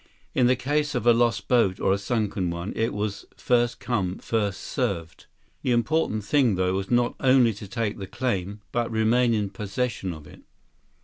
[0.33, 4.17] In the case of a lost boat, or a sunken one, it was "first come,
[4.17, 5.27] first served."
[5.61, 10.11] The important thing, though, was not only to take the claim, but remain in possession
[10.11, 10.41] of it.